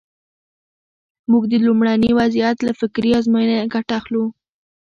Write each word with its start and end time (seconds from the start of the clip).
موږ 1.31 1.43
د 1.51 1.53
لومړني 1.65 2.11
وضعیت 2.19 2.57
له 2.67 2.73
فکري 2.79 3.11
ازموینې 3.19 3.57
ګټه 3.73 3.93
اخلو. 3.99 4.25